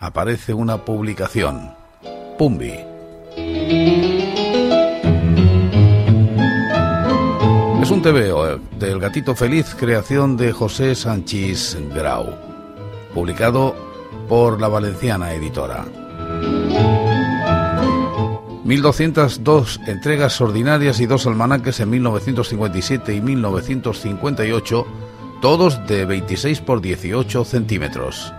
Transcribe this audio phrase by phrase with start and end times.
[0.00, 1.72] aparece una publicación,
[2.38, 2.74] Pumbi.
[7.82, 12.34] Es un TVO del Gatito Feliz, creación de José Sánchez Grau,
[13.14, 13.74] publicado
[14.28, 15.84] por la Valenciana Editora.
[18.64, 24.86] 1202 entregas ordinarias y dos almanaques en 1957 y 1958,
[25.40, 28.34] todos de 26 por 18 centímetros.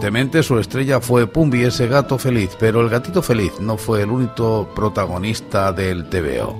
[0.00, 4.08] Evidentemente su estrella fue Pumbi, ese gato feliz, pero el gatito feliz no fue el
[4.08, 6.58] único protagonista del TVO.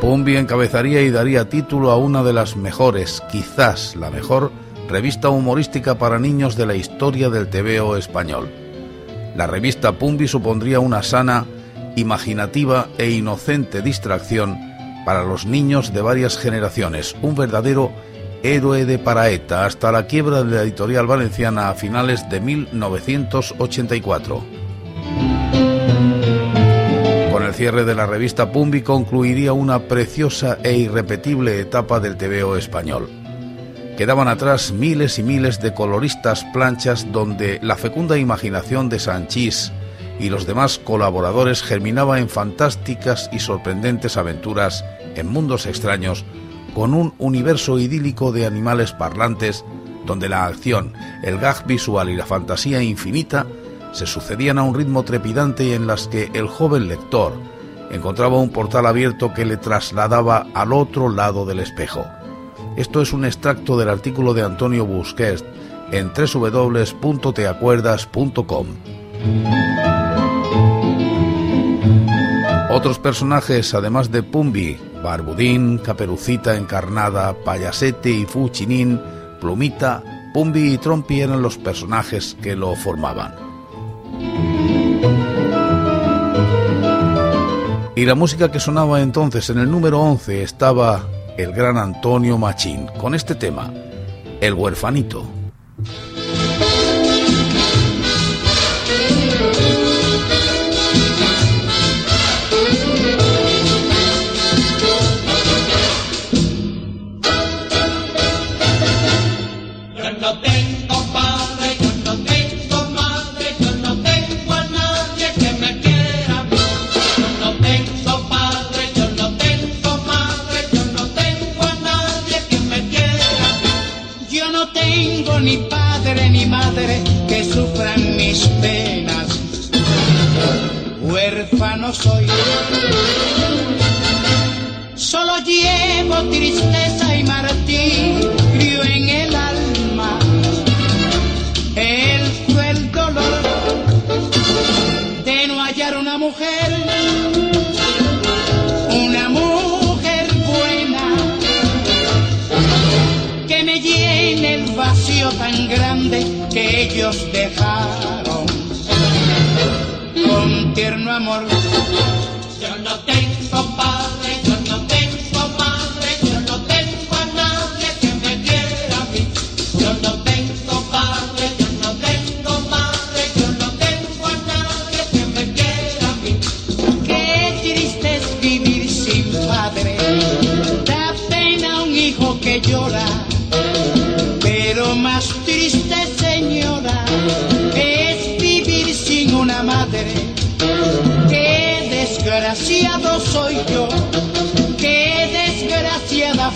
[0.00, 4.52] Pumbi encabezaría y daría título a una de las mejores, quizás la mejor,
[4.88, 8.50] revista humorística para niños de la historia del TVO español.
[9.36, 11.44] La revista Pumbi supondría una sana,
[11.96, 14.71] imaginativa e inocente distracción
[15.04, 17.90] para los niños de varias generaciones, un verdadero
[18.42, 24.44] héroe de Paraeta hasta la quiebra de la editorial valenciana a finales de 1984.
[27.32, 32.56] Con el cierre de la revista Pumbi concluiría una preciosa e irrepetible etapa del TVO
[32.56, 33.08] español.
[33.96, 39.72] Quedaban atrás miles y miles de coloristas planchas donde la fecunda imaginación de Sanchís
[40.18, 46.24] y los demás colaboradores germinaba en fantásticas y sorprendentes aventuras en mundos extraños
[46.74, 49.64] con un universo idílico de animales parlantes
[50.06, 53.46] donde la acción, el gag visual y la fantasía infinita
[53.92, 57.34] se sucedían a un ritmo trepidante en las que el joven lector
[57.90, 62.06] encontraba un portal abierto que le trasladaba al otro lado del espejo.
[62.76, 65.44] Esto es un extracto del artículo de Antonio Busquets
[65.92, 68.66] en www.teacuerdas.com.
[72.74, 78.98] Otros personajes, además de Pumbi, Barbudín, Caperucita Encarnada, Payasete y Fuchinín,
[79.42, 80.02] Plumita,
[80.32, 83.34] Pumbi y Trompi eran los personajes que lo formaban.
[87.94, 91.02] Y la música que sonaba entonces en el número 11 estaba
[91.36, 93.70] el gran Antonio Machín con este tema,
[94.40, 95.41] El huerfanito.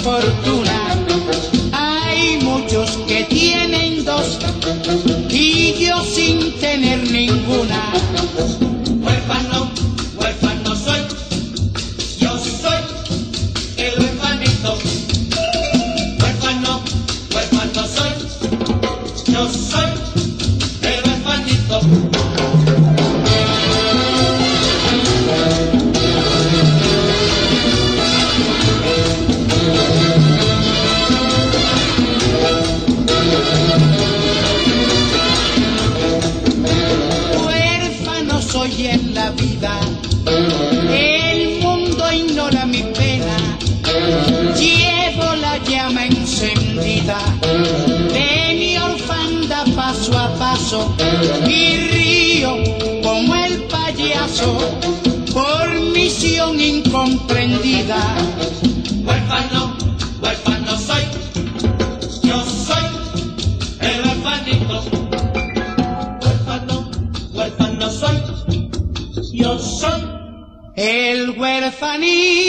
[0.03, 0.97] Fortuna.
[1.73, 4.39] Hay muchos que tienen dos
[5.29, 7.93] y yo sin tener ninguna.
[55.33, 57.97] Por misión incomprendida.
[59.05, 59.77] Huérfano,
[60.21, 61.05] huérfano soy,
[62.25, 62.87] yo soy
[63.81, 64.83] el huérfanito.
[66.23, 66.91] Huérfano,
[67.35, 68.17] huérfano soy,
[69.33, 70.03] yo soy.
[70.75, 72.46] El huerfanito.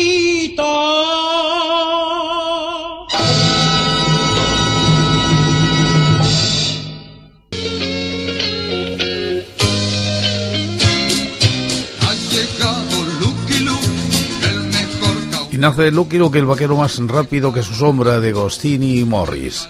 [15.78, 19.70] Nace Lucky Luke, el vaquero más rápido que su sombra de Gostini y Morris.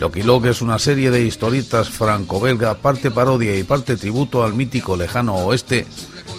[0.00, 4.96] Lucky Luke es una serie de historietas franco-belga, parte parodia y parte tributo al mítico
[4.96, 5.84] lejano oeste,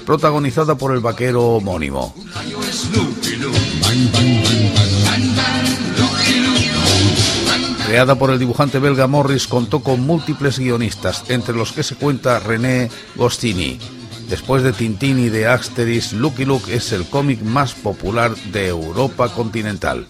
[0.03, 2.15] protagonizada por el vaquero homónimo.
[7.85, 12.39] Creada por el dibujante belga Morris, contó con múltiples guionistas, entre los que se cuenta
[12.39, 13.77] René Gostini.
[14.29, 19.29] Después de Tintín y de Asterix, Lucky Luke es el cómic más popular de Europa
[19.29, 20.07] continental.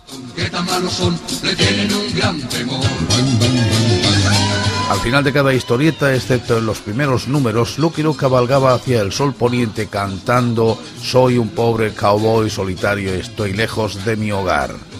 [4.89, 9.11] Al final de cada historieta, excepto en los primeros números, Lucky Luke cabalgaba hacia el
[9.11, 14.92] sol poniente cantando Soy un pobre cowboy solitario, estoy lejos de mi hogar.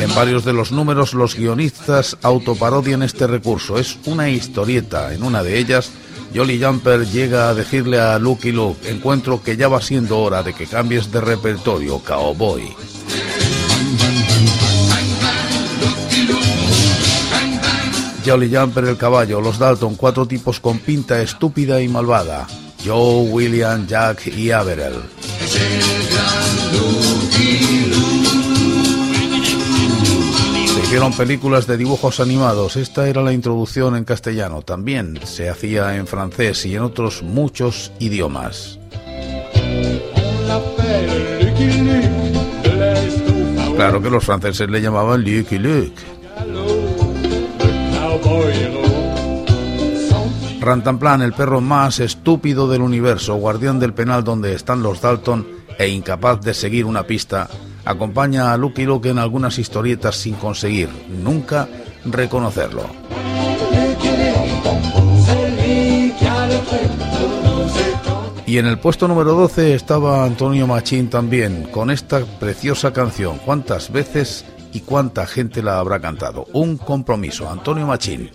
[0.00, 3.78] En varios de los números los guionistas autoparodian este recurso.
[3.78, 5.12] Es una historieta.
[5.12, 5.90] En una de ellas,
[6.34, 10.54] Jolly Jumper llega a decirle a Lucky Luke, encuentro que ya va siendo hora de
[10.54, 12.74] que cambies de repertorio, cowboy.
[18.24, 22.46] Jolly Jumper el caballo, los Dalton, cuatro tipos con pinta estúpida y malvada.
[22.84, 25.02] Joe, William, Jack y Averell.
[30.90, 32.74] Hicieron películas de dibujos animados.
[32.74, 34.62] Esta era la introducción en castellano.
[34.62, 38.80] También se hacía en francés y en otros muchos idiomas.
[43.76, 45.94] Claro que los franceses le llamaban Lucky Luke.
[50.58, 55.46] Rantanplan, el perro más estúpido del universo, guardián del penal donde están los Dalton
[55.78, 57.48] e incapaz de seguir una pista,
[57.84, 61.68] acompaña a Lucky Luke en algunas historietas sin conseguir nunca
[62.04, 62.84] reconocerlo.
[68.46, 73.38] Y en el puesto número 12 estaba Antonio Machín también, con esta preciosa canción.
[73.38, 76.46] ¿Cuántas veces y cuánta gente la habrá cantado?
[76.52, 77.48] Un compromiso.
[77.48, 78.30] Antonio Machín.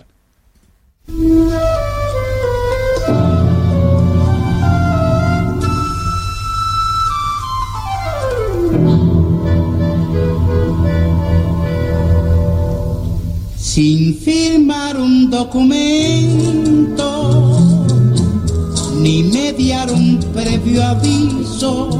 [15.36, 17.08] Documento
[19.02, 21.90] ni mediar un previo aviso,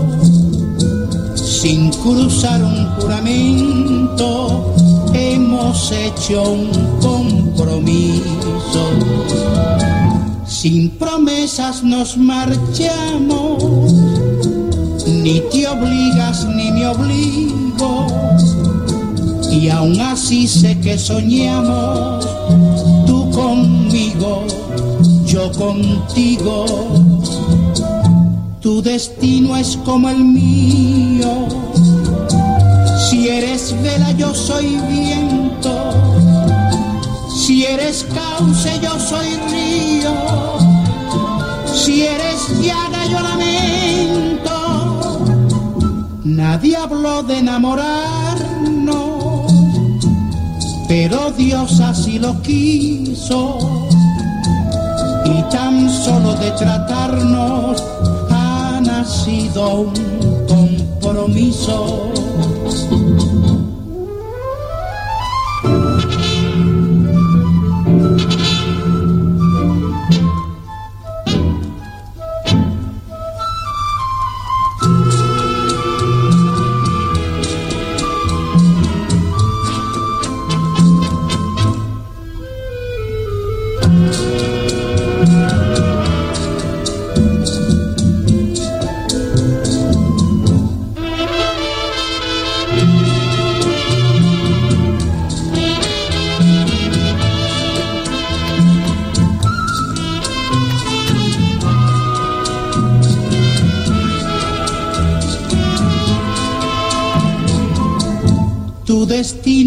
[1.34, 4.74] sin cruzar un juramento,
[5.12, 8.84] hemos hecho un compromiso.
[10.46, 13.62] Sin promesas nos marchamos,
[15.06, 18.06] ni te obligas ni me obligo
[19.52, 22.26] y aún así sé que soñamos,
[25.52, 26.64] contigo.
[28.60, 31.48] Tu destino es como el mío.
[33.08, 35.70] Si eres vela, yo soy viento.
[37.34, 40.14] Si eres cauce, yo soy río.
[41.74, 44.50] Si eres llaga, yo lamento.
[46.24, 48.26] Nadie habló de enamorarnos
[50.88, 53.75] pero Dios así lo quiso
[55.26, 57.82] y tan solo de tratarnos
[58.30, 62.15] ha nacido un compromiso.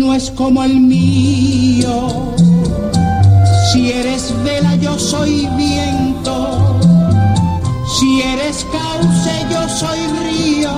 [0.10, 2.34] Destino es como el mío.
[4.44, 6.80] vela yo soy viento,
[7.88, 10.72] si eres cauce yo soy río,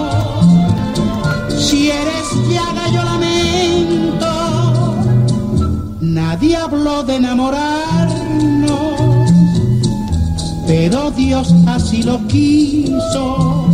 [1.58, 4.28] si eres llaga yo lamento.
[6.02, 8.72] Nadie habló de enamorarnos,
[10.68, 13.66] pero Dios así lo quiso.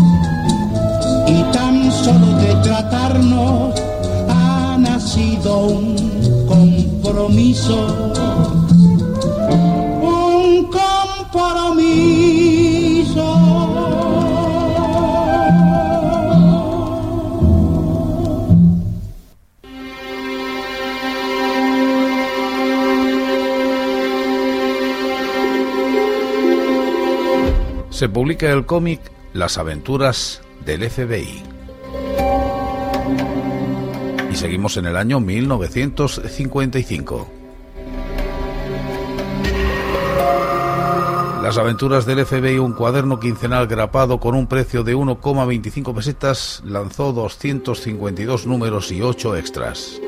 [1.28, 3.87] Y tan solo de tratarnos
[5.48, 5.96] nacido un
[6.48, 7.88] compromiso.
[10.02, 10.70] Un
[11.32, 11.88] compromiso.
[27.90, 29.00] Se publica el cómic
[29.34, 31.57] Las aventuras del FBI.
[34.38, 37.28] Seguimos en el año 1955.
[41.42, 47.14] Las aventuras del FBI, un cuaderno quincenal grapado con un precio de 1,25 pesetas, lanzó
[47.14, 50.00] 252 números y 8 extras.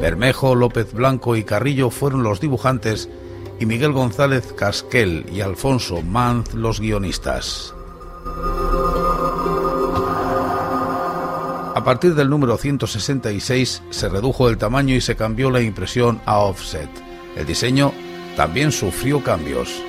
[0.00, 3.10] Bermejo, López Blanco y Carrillo fueron los dibujantes
[3.60, 7.74] y Miguel González Casquel y Alfonso Manz los guionistas.
[11.78, 16.38] A partir del número 166 se redujo el tamaño y se cambió la impresión a
[16.38, 16.90] offset.
[17.36, 17.92] El diseño
[18.36, 19.80] también sufrió cambios.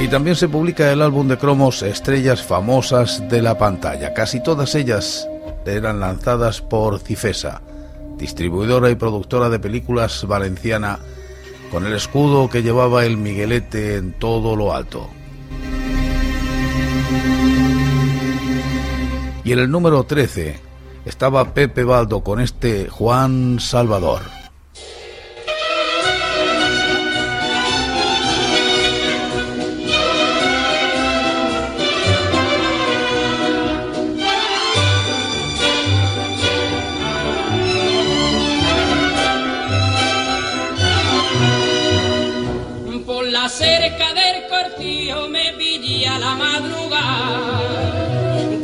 [0.00, 4.14] Y también se publica el álbum de cromos Estrellas Famosas de la Pantalla.
[4.14, 5.28] Casi todas ellas
[5.66, 7.60] eran lanzadas por Cifesa,
[8.18, 11.00] distribuidora y productora de películas valenciana,
[11.72, 15.10] con el escudo que llevaba el Miguelete en todo lo alto.
[19.44, 20.58] Y en el número 13
[21.04, 24.35] estaba Pepe Baldo con este Juan Salvador.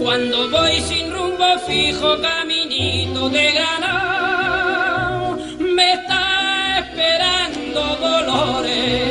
[0.03, 9.11] Cuando voy sin rumbo fijo, caminito de granado, me está esperando dolores.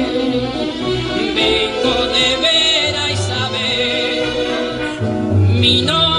[1.36, 4.24] Vengo de ver a Isabel,
[5.60, 6.12] mi nombre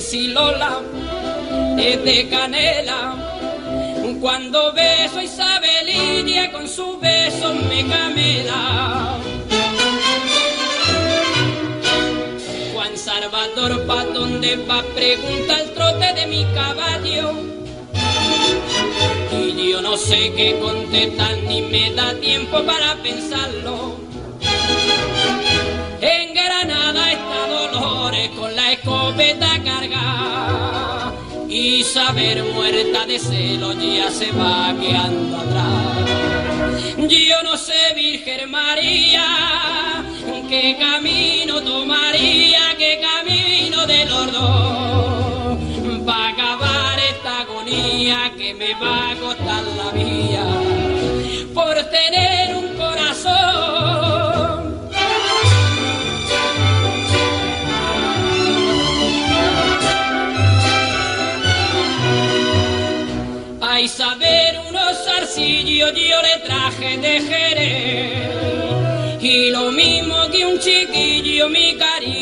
[0.00, 0.80] si Lola
[1.76, 2.97] es de canela,
[13.76, 14.82] ¿pa' dónde va?
[14.94, 17.32] Pregunta el trote de mi caballo.
[19.32, 23.96] Y yo no sé qué contestar ni me da tiempo para pensarlo.
[26.00, 31.12] En Granada está Dolores con la escopeta cargada.
[31.48, 37.08] Isabel muerta de celo ya se va quedando atrás.
[37.08, 40.04] Yo no sé, Virgen María,
[40.48, 43.17] qué camino tomaría, qué camino
[44.26, 46.08] de los dos.
[46.08, 50.44] Va a acabar esta agonía que me va a costar la vida
[51.54, 53.38] por tener un corazón.
[63.60, 68.38] A Isabel unos arcillos yo le traje de Jerez
[69.20, 72.17] y lo mismo que un chiquillo mi cariño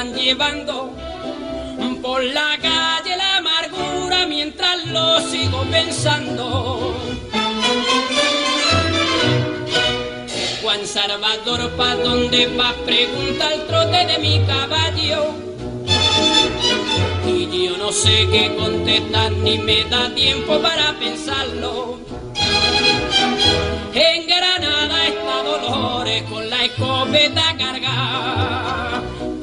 [0.00, 0.90] están llevando
[2.00, 6.94] por la calle la amargura mientras lo sigo pensando.
[10.62, 12.74] Juan Salvador, ¿pa' dónde va?
[12.86, 15.34] Pregunta el trote de mi caballo.
[17.26, 21.98] Y yo no sé qué contestar ni me da tiempo para pensarlo.
[23.92, 28.89] En Granada está Dolores con la escopeta cargada.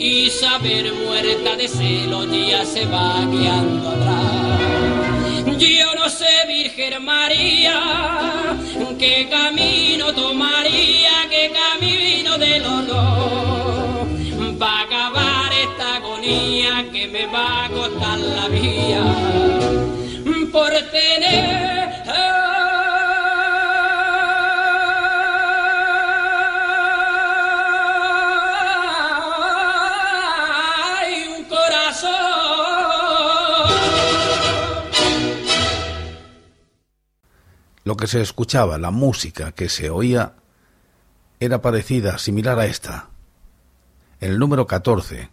[0.08, 4.48] Isabel muerta de celo ya se va quedando atrás.
[6.48, 7.80] Virgen María,
[8.98, 14.08] qué camino tomaría, qué camino del honor,
[14.62, 19.04] va a acabar esta agonía que me va a costar la vida,
[20.52, 21.67] por tener...
[37.88, 40.34] Lo que se escuchaba, la música que se oía,
[41.39, 43.08] era parecida, similar a esta.
[44.20, 45.29] El número 14,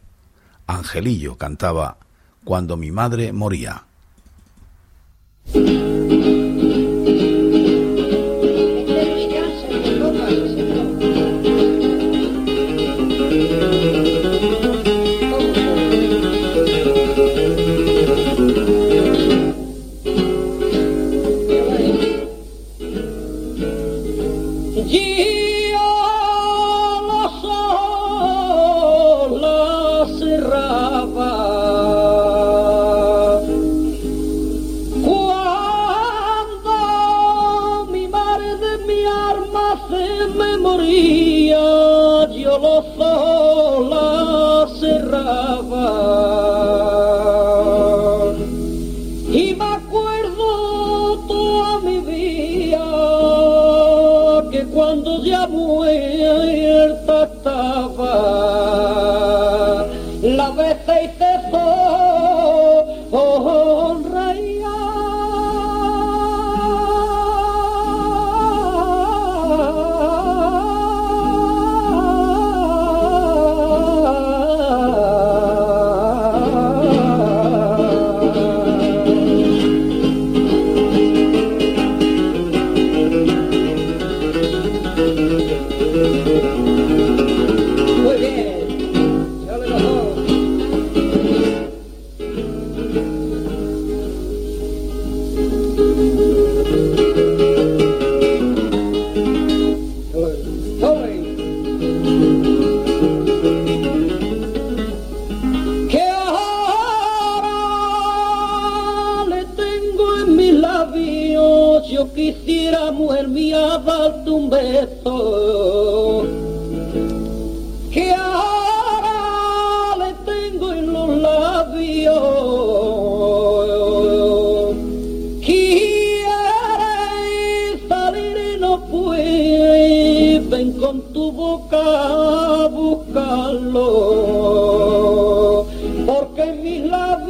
[0.68, 1.96] Angelillo cantaba
[2.44, 3.86] Cuando mi madre moría.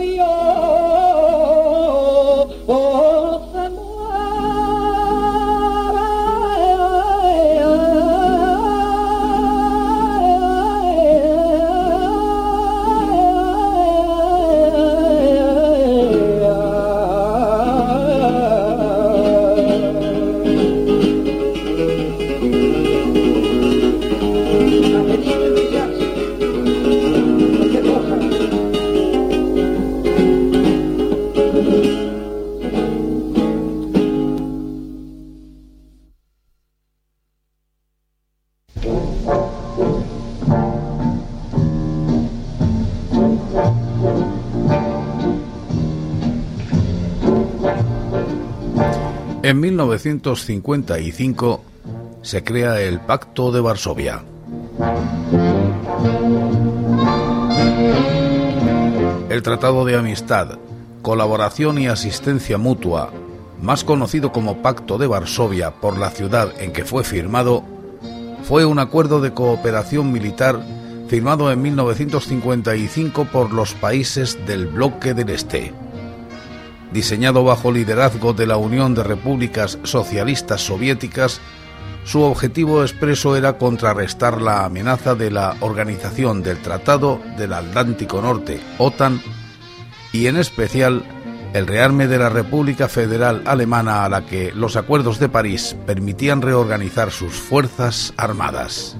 [0.05, 0.54] Gloria.
[49.55, 51.65] En 1955
[52.23, 54.25] se crea el Pacto de Varsovia.
[59.29, 60.59] El Tratado de Amistad,
[61.03, 63.13] Colaboración y Asistencia Mutua,
[63.63, 67.63] más conocido como Pacto de Varsovia por la ciudad en que fue firmado,
[68.43, 70.61] fue un acuerdo de cooperación militar
[71.07, 75.84] firmado en 1955 por los países del bloque del Este
[76.95, 81.41] diseñado bajo liderazgo de la Unión de Repúblicas Socialistas Soviéticas,
[82.05, 88.61] su objetivo expreso era contrarrestar la amenaza de la Organización del Tratado del Atlántico Norte,
[88.79, 89.21] OTAN,
[90.13, 91.05] y en especial
[91.53, 96.43] el rearme de la República Federal Alemana a la que los acuerdos de París permitían
[96.43, 98.97] reorganizar sus fuerzas armadas.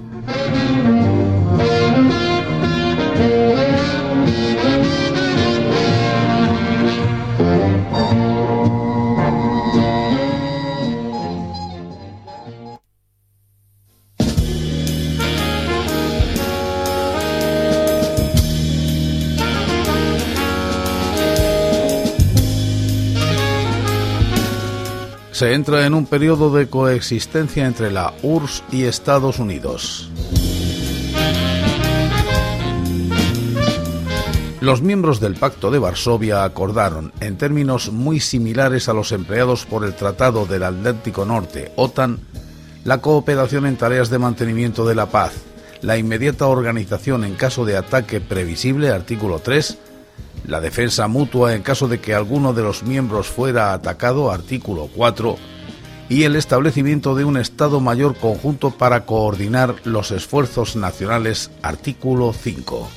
[25.35, 30.09] Se entra en un periodo de coexistencia entre la URSS y Estados Unidos.
[34.61, 39.85] Los miembros del Pacto de Varsovia acordaron, en términos muy similares a los empleados por
[39.85, 42.21] el Tratado del Atlántico Norte, OTAN,
[42.85, 45.33] la cooperación en tareas de mantenimiento de la paz,
[45.83, 49.79] la inmediata organización en caso de ataque previsible, artículo 3,
[50.47, 55.37] la defensa mutua en caso de que alguno de los miembros fuera atacado, artículo 4,
[56.09, 62.89] y el establecimiento de un Estado Mayor conjunto para coordinar los esfuerzos nacionales, artículo 5.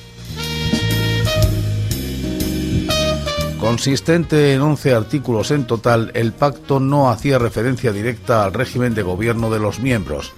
[3.58, 9.02] Consistente en 11 artículos en total, el pacto no hacía referencia directa al régimen de
[9.02, 10.32] gobierno de los miembros,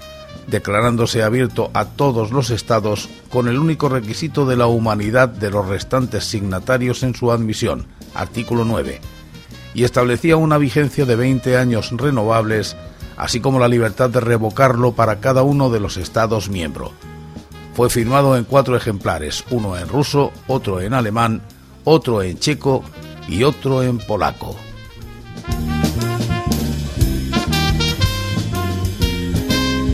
[0.50, 5.66] declarándose abierto a todos los estados con el único requisito de la humanidad de los
[5.66, 9.00] restantes signatarios en su admisión, artículo 9,
[9.74, 12.76] y establecía una vigencia de 20 años renovables,
[13.16, 16.90] así como la libertad de revocarlo para cada uno de los estados miembros.
[17.74, 21.40] Fue firmado en cuatro ejemplares, uno en ruso, otro en alemán,
[21.84, 22.82] otro en checo
[23.28, 24.56] y otro en polaco.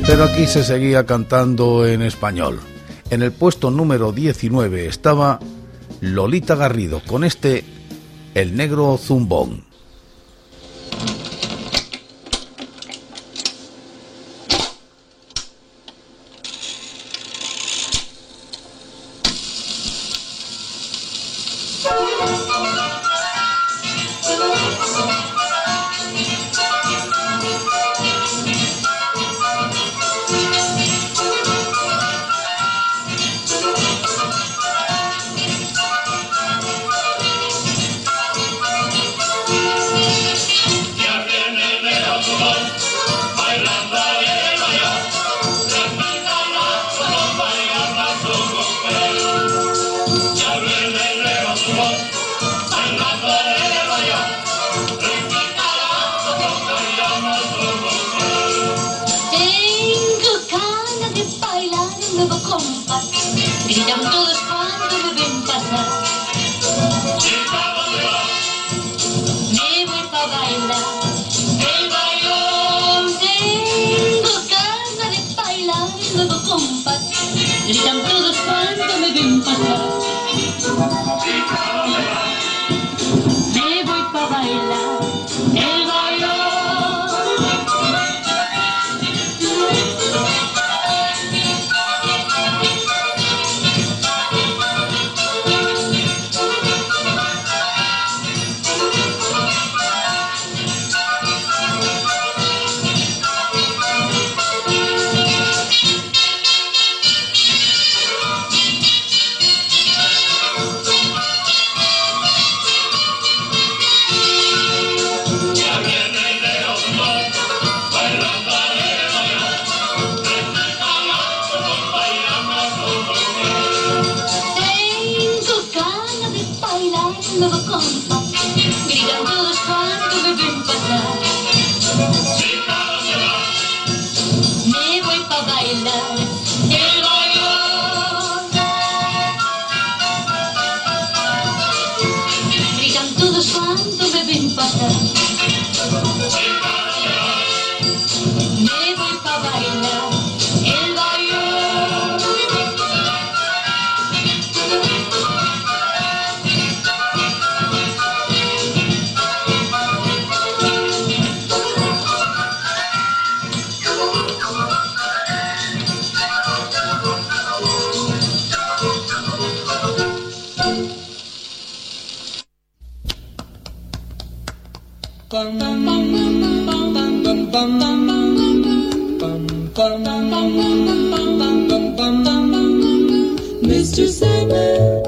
[0.06, 2.60] Pero aquí se seguía cantando en español.
[3.10, 5.40] En el puesto número 19 estaba
[6.00, 7.64] Lolita Garrido con este
[8.34, 9.65] El Negro Zumbón.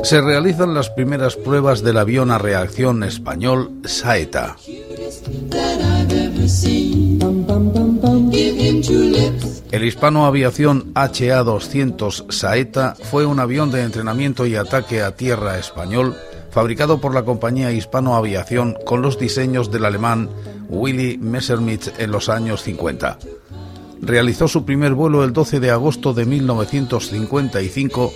[0.09, 4.57] Se realizan las primeras pruebas del avión a reacción español Saeta.
[9.71, 16.17] El Hispano Aviación HA-200 Saeta fue un avión de entrenamiento y ataque a tierra español
[16.53, 20.31] fabricado por la compañía Hispano Aviación con los diseños del alemán
[20.71, 23.19] Willy Messerschmitt en los años 50.
[24.01, 28.11] Realizó su primer vuelo el 12 de agosto de 1955,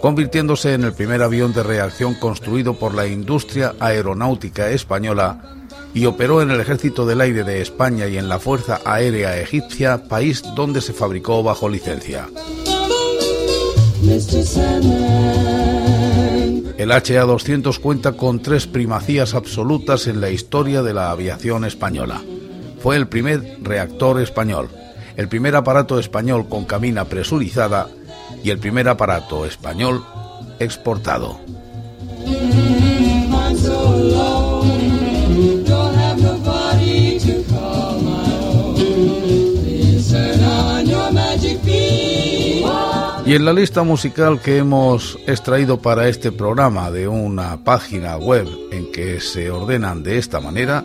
[0.00, 5.56] convirtiéndose en el primer avión de reacción construido por la industria aeronáutica española
[5.92, 10.04] y operó en el Ejército del Aire de España y en la Fuerza Aérea Egipcia,
[10.04, 12.28] país donde se fabricó bajo licencia.
[16.78, 22.22] El HA-200 cuenta con tres primacías absolutas en la historia de la aviación española.
[22.80, 24.70] Fue el primer reactor español,
[25.16, 27.88] el primer aparato español con cabina presurizada
[28.42, 30.04] y el primer aparato español
[30.58, 31.40] exportado.
[43.30, 48.48] Y en la lista musical que hemos extraído para este programa de una página web
[48.72, 50.82] en que se ordenan de esta manera,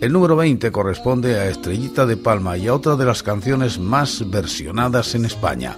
[0.00, 4.30] el número 20 corresponde a Estrellita de Palma y a otra de las canciones más
[4.30, 5.76] versionadas en España,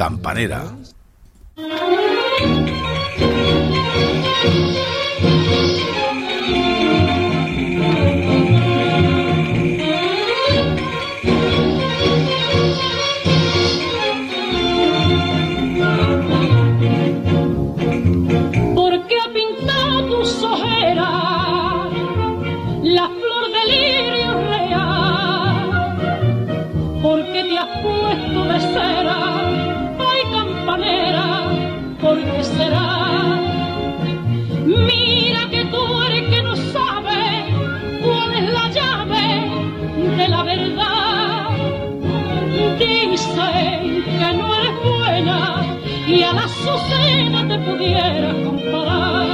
[0.00, 0.79] Campanera.
[48.44, 49.28] Comparar.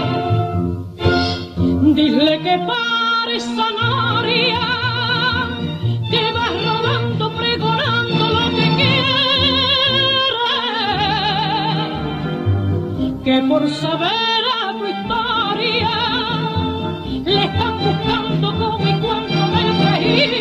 [1.95, 4.61] Dile que pare esa noria,
[6.11, 9.55] que vas rodando pregonando lo que quiere.
[13.25, 15.95] Que por saber a tu historia
[17.25, 20.36] le están buscando como y cuando me reír.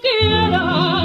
[0.00, 0.99] Quiera,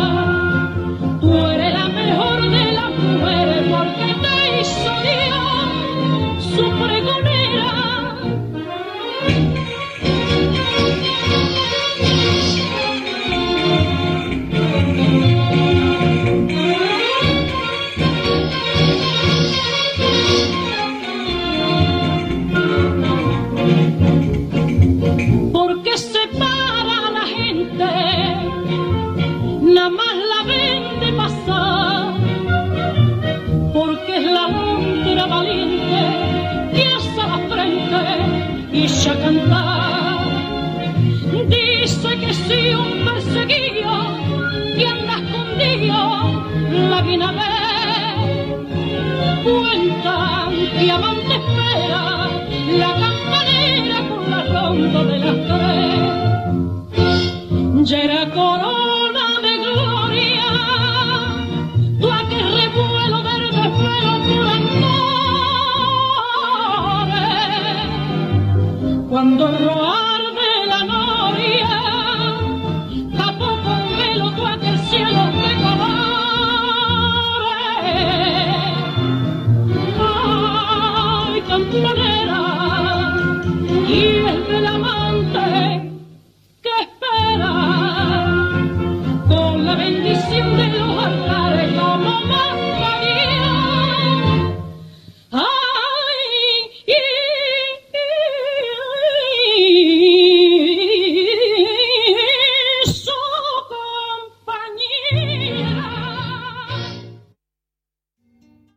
[54.96, 55.35] campanera con la